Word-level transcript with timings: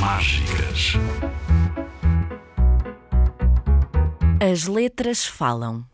Mágicas. 0.00 0.94
As 4.40 4.66
letras 4.66 5.26
falam. 5.26 5.84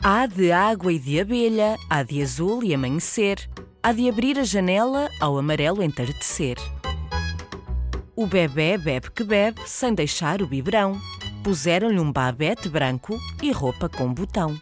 Há 0.00 0.24
de 0.26 0.52
água 0.52 0.92
e 0.92 0.98
de 1.00 1.18
abelha, 1.18 1.76
há 1.90 2.04
de 2.04 2.22
azul 2.22 2.62
e 2.62 2.72
amanhecer, 2.72 3.50
há 3.82 3.90
de 3.90 4.08
abrir 4.08 4.38
a 4.38 4.44
janela 4.44 5.10
ao 5.18 5.36
amarelo 5.36 5.82
entardecer. 5.82 6.56
O 8.14 8.28
bebê 8.28 8.78
bebe 8.78 9.10
que 9.10 9.24
bebe 9.24 9.62
sem 9.66 9.92
deixar 9.92 10.40
o 10.40 10.46
biberão. 10.46 10.96
Puseram-lhe 11.42 11.98
um 11.98 12.12
babete 12.12 12.68
branco 12.68 13.18
e 13.42 13.50
roupa 13.50 13.88
com 13.88 14.14
botão. 14.14 14.56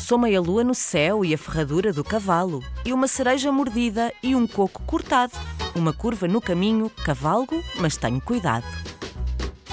Sou 0.00 0.18
meia 0.18 0.40
lua 0.40 0.64
no 0.64 0.74
céu 0.74 1.24
e 1.24 1.32
a 1.32 1.38
ferradura 1.38 1.92
do 1.92 2.02
cavalo, 2.02 2.60
e 2.84 2.92
uma 2.92 3.06
cereja 3.06 3.52
mordida 3.52 4.12
e 4.20 4.34
um 4.34 4.48
coco 4.48 4.82
cortado, 4.82 5.34
uma 5.78 5.92
curva 5.92 6.26
no 6.26 6.40
caminho, 6.40 6.90
cavalgo, 7.04 7.62
mas 7.76 7.96
tenho 7.96 8.20
cuidado. 8.20 8.66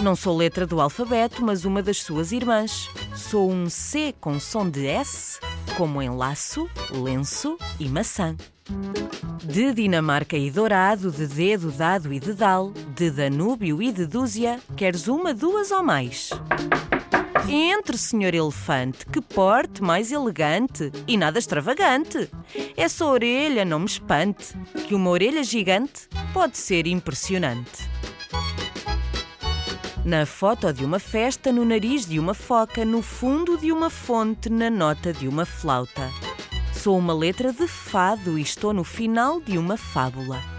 Não 0.02 0.16
sou 0.16 0.36
letra 0.36 0.68
do 0.68 0.80
alfabeto, 0.80 1.44
mas 1.44 1.66
uma 1.66 1.81
das 1.81 1.98
suas 1.98 2.31
irmãs. 2.31 2.90
Sou 3.16 3.50
um 3.50 3.70
C 3.70 4.14
com 4.20 4.40
som 4.40 4.70
de 4.70 4.86
S, 4.86 5.40
como 5.78 6.02
em 6.02 6.09
laço, 6.09 6.70
lenço 6.91 7.58
e 7.80 7.88
maçã. 7.88 8.36
De 9.44 9.73
Dinamarca 9.73 10.38
e 10.38 10.52
Dourado, 10.52 11.12
de 11.12 11.28
dedo, 11.28 11.72
dado 11.72 12.12
e 12.14 12.20
dedal, 12.20 12.72
de 12.95 13.09
Danúbio 13.09 13.81
e 13.81 13.92
de 13.92 14.06
dúzia, 14.06 14.59
queres 14.76 15.08
uma, 15.08 15.34
duas 15.34 15.72
ou 15.72 15.84
mais? 15.84 16.31
Entre, 17.48 17.98
senhor 17.98 18.34
elefante, 18.34 19.05
que 19.05 19.22
porte 19.22 19.81
mais 19.81 20.12
elegante 20.12 20.91
e 21.08 21.16
nada 21.16 21.38
extravagante. 21.38 22.30
Essa 22.76 23.05
orelha 23.05 23.63
não 23.63 23.80
me 23.80 23.86
espante, 23.86 24.55
que 24.88 24.95
uma 24.95 25.09
orelha 25.09 25.44
gigante 25.44 26.08
pode 26.34 26.58
ser 26.58 26.88
impressionante. 26.88 27.88
Na 30.03 30.25
foto 30.25 30.72
de 30.72 30.86
uma 30.86 31.00
festa, 31.00 31.52
no 31.52 31.66
nariz 31.66 32.05
de 32.05 32.20
uma 32.20 32.33
foca, 32.33 32.86
no 32.86 33.02
fundo 33.02 33.58
de 33.58 33.72
uma 33.72 33.89
fonte, 33.89 34.50
na 34.50 34.70
nota 34.70 35.11
de 35.14 35.27
uma 35.27 35.45
flauta. 35.45 36.11
Sou 36.73 36.98
uma 36.98 37.14
letra 37.14 37.52
de 37.52 37.67
fado 37.67 38.38
e 38.38 38.42
estou 38.42 38.73
no 38.73 38.83
final 38.83 39.42
de 39.42 39.58
uma 39.58 39.77
fábula. 39.77 40.55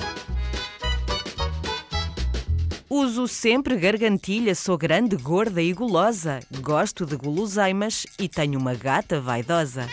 Uso 2.98 3.28
sempre 3.28 3.76
gargantilha, 3.76 4.54
sou 4.54 4.78
grande, 4.78 5.16
gorda 5.16 5.60
e 5.60 5.70
gulosa. 5.74 6.40
Gosto 6.62 7.04
de 7.04 7.14
guloseimas 7.14 8.06
e 8.18 8.26
tenho 8.26 8.58
uma 8.58 8.72
gata 8.72 9.20
vaidosa. 9.20 9.86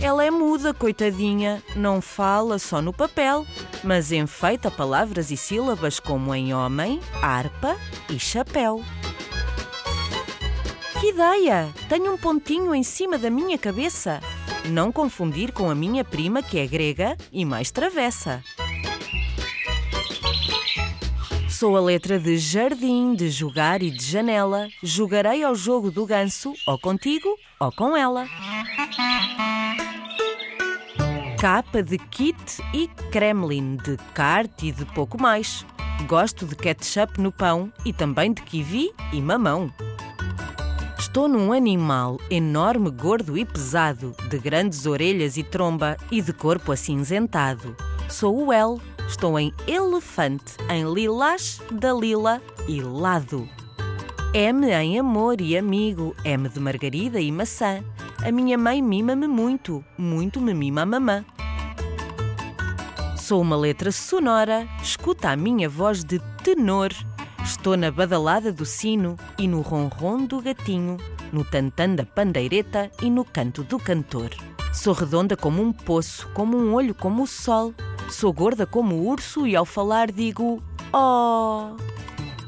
Ela 0.00 0.24
é 0.24 0.30
muda, 0.30 0.72
coitadinha, 0.72 1.60
não 1.74 2.00
fala 2.00 2.60
só 2.60 2.80
no 2.80 2.92
papel, 2.92 3.44
mas 3.82 4.12
enfeita 4.12 4.70
palavras 4.70 5.32
e 5.32 5.36
sílabas 5.36 5.98
como 5.98 6.32
em 6.32 6.54
homem, 6.54 7.00
harpa 7.20 7.76
e 8.08 8.20
chapéu. 8.20 8.80
Que 11.00 11.08
ideia! 11.08 11.68
Tenho 11.88 12.12
um 12.12 12.16
pontinho 12.16 12.72
em 12.72 12.84
cima 12.84 13.18
da 13.18 13.30
minha 13.30 13.58
cabeça. 13.58 14.20
Não 14.66 14.92
confundir 14.92 15.50
com 15.50 15.68
a 15.68 15.74
minha 15.74 16.04
prima 16.04 16.40
que 16.40 16.56
é 16.56 16.68
grega 16.68 17.16
e 17.32 17.44
mais 17.44 17.72
travessa. 17.72 18.44
Sou 21.58 21.74
a 21.74 21.80
letra 21.80 22.18
de 22.18 22.36
jardim, 22.36 23.14
de 23.14 23.30
jogar 23.30 23.82
e 23.82 23.90
de 23.90 24.04
janela. 24.04 24.68
Jogarei 24.82 25.42
ao 25.42 25.54
jogo 25.54 25.90
do 25.90 26.04
ganso, 26.04 26.52
ou 26.66 26.78
contigo, 26.78 27.34
ou 27.58 27.72
com 27.72 27.96
ela. 27.96 28.26
Capa 31.40 31.82
de 31.82 31.96
kit 31.96 32.62
e 32.74 32.86
Kremlin, 33.10 33.76
de 33.76 33.96
kart 34.12 34.62
e 34.62 34.70
de 34.70 34.84
pouco 34.84 35.18
mais. 35.18 35.64
Gosto 36.06 36.44
de 36.44 36.54
ketchup 36.54 37.18
no 37.18 37.32
pão 37.32 37.72
e 37.86 37.92
também 37.92 38.34
de 38.34 38.42
kiwi 38.42 38.90
e 39.10 39.22
mamão. 39.22 39.72
Estou 40.98 41.26
num 41.26 41.54
animal 41.54 42.18
enorme, 42.30 42.90
gordo 42.90 43.38
e 43.38 43.46
pesado, 43.46 44.14
de 44.28 44.38
grandes 44.38 44.84
orelhas 44.84 45.38
e 45.38 45.42
tromba 45.42 45.96
e 46.10 46.20
de 46.20 46.34
corpo 46.34 46.70
acinzentado. 46.70 47.74
Sou 48.10 48.44
o 48.44 48.52
L, 48.52 48.78
estou 49.08 49.38
em 49.38 49.52
elefante, 49.66 50.56
em 50.70 50.92
lilás, 50.92 51.60
Dalila 51.70 52.42
e 52.68 52.80
lado. 52.80 53.48
M 54.34 54.66
em 54.70 54.98
amor 54.98 55.40
e 55.40 55.56
amigo, 55.56 56.14
M 56.24 56.48
de 56.48 56.60
margarida 56.60 57.20
e 57.20 57.32
maçã. 57.32 57.82
A 58.24 58.30
minha 58.30 58.58
mãe 58.58 58.82
mima-me 58.82 59.26
muito, 59.26 59.84
muito 59.96 60.40
me 60.40 60.52
mima 60.52 60.82
a 60.82 60.86
mamã. 60.86 61.24
Sou 63.16 63.40
uma 63.40 63.56
letra 63.56 63.90
sonora, 63.90 64.68
escuta 64.82 65.30
a 65.30 65.36
minha 65.36 65.68
voz 65.68 66.04
de 66.04 66.18
tenor. 66.42 66.90
Estou 67.42 67.76
na 67.76 67.90
badalada 67.90 68.52
do 68.52 68.66
sino 68.66 69.16
e 69.38 69.48
no 69.48 69.60
ronron 69.60 70.24
do 70.26 70.40
gatinho, 70.40 70.96
no 71.32 71.44
tantã 71.44 71.88
da 71.88 72.04
pandeireta 72.04 72.90
e 73.00 73.08
no 73.08 73.24
canto 73.24 73.62
do 73.62 73.78
cantor. 73.78 74.30
Sou 74.72 74.92
redonda 74.92 75.36
como 75.36 75.62
um 75.62 75.72
poço, 75.72 76.28
como 76.34 76.56
um 76.56 76.74
olho 76.74 76.94
como 76.94 77.22
o 77.22 77.26
sol. 77.26 77.72
Sou 78.08 78.32
gorda 78.32 78.66
como 78.66 78.94
o 78.94 79.08
urso 79.08 79.46
e 79.46 79.56
ao 79.56 79.64
falar 79.64 80.12
digo 80.12 80.62
oh. 80.92 81.76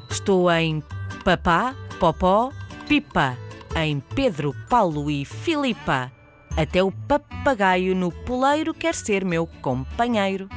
Estou 0.09 0.51
em 0.51 0.83
papá, 1.25 1.75
popó, 1.99 2.53
pipa, 2.87 3.37
em 3.77 4.01
Pedro, 4.01 4.55
Paulo 4.69 5.11
e 5.11 5.25
Filipa. 5.25 6.13
Até 6.57 6.83
o 6.83 6.91
papagaio 6.91 7.95
no 7.95 8.11
poleiro 8.11 8.73
quer 8.73 8.95
ser 8.95 9.25
meu 9.25 9.47
companheiro. 9.61 10.49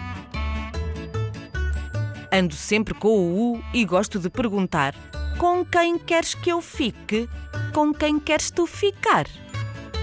Ando 2.31 2.55
sempre 2.55 2.93
com 2.93 3.09
o 3.09 3.53
U 3.53 3.63
e 3.73 3.83
gosto 3.83 4.19
de 4.19 4.29
perguntar: 4.29 4.95
Com 5.37 5.65
quem 5.65 5.97
queres 5.97 6.33
que 6.33 6.49
eu 6.49 6.61
fique? 6.61 7.27
Com 7.73 7.93
quem 7.93 8.19
queres 8.19 8.49
tu 8.49 8.65
ficar? 8.65 9.25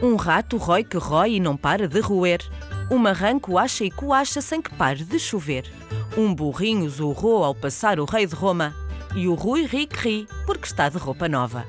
Um 0.03 0.17
rato 0.17 0.57
rói 0.57 0.85
que 0.85 0.97
rói 0.97 1.35
e 1.35 1.41
não 1.41 1.57
para 1.57 1.89
de 1.89 2.01
roer. 2.01 2.41
Um 2.91 2.97
marranco 2.97 3.59
acha 3.59 3.85
e 3.85 3.91
coacha 3.91 4.41
sem 4.41 4.63
que 4.63 4.75
pare 4.75 5.05
de 5.05 5.19
chover. 5.19 5.71
Um 6.17 6.35
burrinho 6.35 6.89
zurrou 6.89 7.45
ao 7.45 7.55
passar 7.55 8.01
o 8.01 8.07
rei 8.07 8.27
de 8.27 8.35
Roma. 8.35 8.75
E 9.15 9.29
o 9.29 9.35
Rui 9.35 9.67
ri 9.67 9.87
que 9.87 9.97
ri 9.97 10.29
porque 10.47 10.67
está 10.67 10.89
de 10.89 10.97
roupa 10.97 11.29
nova. 11.29 11.67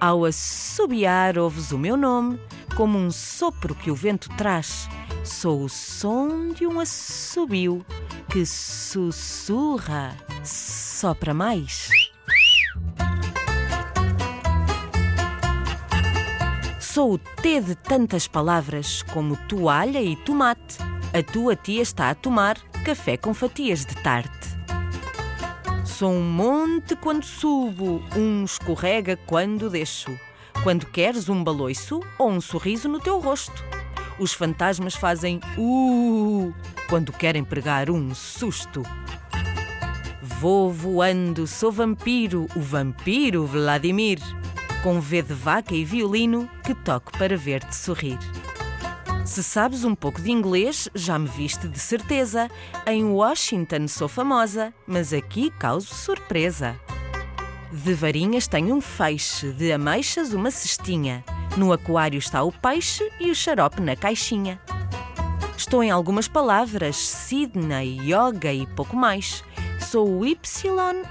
Ao 0.00 0.24
assobiar 0.24 1.38
ouves 1.38 1.70
o 1.70 1.78
meu 1.78 1.96
nome, 1.96 2.40
como 2.76 2.98
um 2.98 3.10
sopro 3.10 3.74
que 3.74 3.90
o 3.90 3.94
vento 3.94 4.28
traz. 4.36 4.88
Sou 5.22 5.62
o 5.64 5.68
som 5.68 6.48
de 6.48 6.66
um 6.66 6.80
assobio 6.80 7.84
que 8.32 8.44
sussurra. 8.46 10.16
Sopra 10.44 11.34
mais. 11.34 11.99
Sou 16.92 17.12
o 17.12 17.18
T 17.18 17.60
de 17.60 17.76
tantas 17.76 18.26
palavras, 18.26 19.04
como 19.12 19.36
toalha 19.36 20.02
e 20.02 20.16
tomate. 20.16 20.78
A 21.16 21.22
tua 21.22 21.54
tia 21.54 21.80
está 21.80 22.10
a 22.10 22.16
tomar 22.16 22.58
café 22.84 23.16
com 23.16 23.32
fatias 23.32 23.86
de 23.86 23.94
tarte. 24.02 24.48
Sou 25.84 26.10
um 26.10 26.20
monte 26.20 26.96
quando 26.96 27.22
subo, 27.22 28.02
um 28.16 28.42
escorrega 28.42 29.16
quando 29.24 29.70
desço. 29.70 30.10
Quando 30.64 30.84
queres 30.84 31.28
um 31.28 31.44
baloiço 31.44 32.00
ou 32.18 32.28
um 32.28 32.40
sorriso 32.40 32.88
no 32.88 32.98
teu 32.98 33.20
rosto. 33.20 33.64
Os 34.18 34.32
fantasmas 34.32 34.96
fazem 34.96 35.38
uh 35.56 36.52
quando 36.88 37.12
querem 37.12 37.44
pregar 37.44 37.88
um 37.88 38.12
susto. 38.16 38.82
Vou 40.20 40.72
voando, 40.72 41.46
sou 41.46 41.70
vampiro, 41.70 42.48
o 42.56 42.60
vampiro 42.60 43.46
Vladimir. 43.46 44.18
Com 44.82 44.98
V 44.98 45.20
de 45.20 45.34
vaca 45.34 45.74
e 45.74 45.84
violino 45.84 46.48
que 46.64 46.74
toco 46.74 47.12
para 47.18 47.36
ver-te 47.36 47.76
sorrir. 47.76 48.18
Se 49.26 49.42
sabes 49.42 49.84
um 49.84 49.94
pouco 49.94 50.22
de 50.22 50.30
inglês, 50.30 50.88
já 50.94 51.18
me 51.18 51.28
viste 51.28 51.68
de 51.68 51.78
certeza. 51.78 52.50
Em 52.86 53.04
Washington 53.04 53.86
sou 53.86 54.08
famosa, 54.08 54.72
mas 54.86 55.12
aqui 55.12 55.50
causo 55.50 55.94
surpresa. 55.94 56.80
De 57.70 57.92
varinhas 57.92 58.48
tenho 58.48 58.74
um 58.74 58.80
feixe, 58.80 59.52
de 59.52 59.70
ameixas 59.70 60.32
uma 60.32 60.50
cestinha. 60.50 61.22
No 61.58 61.74
aquário 61.74 62.18
está 62.18 62.42
o 62.42 62.50
peixe 62.50 63.06
e 63.20 63.30
o 63.30 63.34
xarope 63.34 63.82
na 63.82 63.94
caixinha. 63.94 64.58
Estou 65.54 65.84
em 65.84 65.90
algumas 65.90 66.26
palavras, 66.26 66.96
Sydney, 66.96 67.98
yoga 68.00 68.50
e 68.50 68.66
pouco 68.66 68.96
mais. 68.96 69.44
Sou 69.78 70.20
o 70.20 70.24
Y 70.24 70.40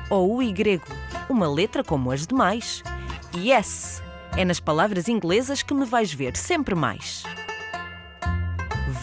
ou 0.09 0.37
o 0.37 0.41
Y, 0.41 0.81
uma 1.29 1.47
letra 1.47 1.83
como 1.83 2.11
as 2.11 2.25
demais. 2.25 2.83
Yes! 3.35 4.01
É 4.35 4.43
nas 4.43 4.59
palavras 4.59 5.07
inglesas 5.07 5.61
que 5.61 5.73
me 5.73 5.85
vais 5.85 6.13
ver 6.13 6.35
sempre 6.35 6.73
mais. 6.73 7.23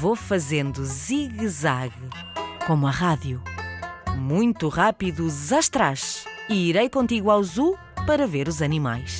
Vou 0.01 0.17
fazendo 0.17 0.85
zigue-zague, 0.85 1.95
como 2.67 2.87
a 2.87 2.91
rádio. 2.91 3.43
Muito 4.17 4.69
rápido, 4.69 5.29
atrás. 5.57 6.27
E 6.49 6.69
irei 6.69 6.89
contigo 6.89 7.31
ao 7.31 7.43
zoo 7.43 7.79
para 8.07 8.27
ver 8.27 8.49
os 8.49 8.63
animais. 8.63 9.19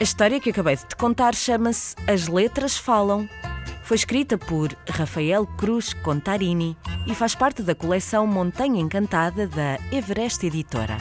A 0.00 0.04
história 0.04 0.38
que 0.38 0.50
acabei 0.50 0.76
de 0.76 0.86
te 0.86 0.94
contar 0.94 1.34
chama-se 1.34 1.96
As 2.06 2.28
Letras 2.28 2.76
Falam. 2.76 3.28
Foi 3.88 3.94
escrita 3.94 4.36
por 4.36 4.76
Rafael 4.86 5.46
Cruz 5.46 5.94
Contarini 5.94 6.76
e 7.06 7.14
faz 7.14 7.34
parte 7.34 7.62
da 7.62 7.74
coleção 7.74 8.26
Montanha 8.26 8.82
Encantada 8.82 9.46
da 9.46 9.78
Everest 9.90 10.44
Editora. 10.44 10.98